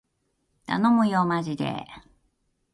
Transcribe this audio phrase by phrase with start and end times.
[0.65, 1.85] たのむよーまじでー